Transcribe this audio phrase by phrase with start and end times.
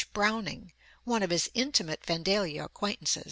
[0.13, 0.73] Browning,
[1.03, 3.19] one of his intimate Vandalia acquaintances.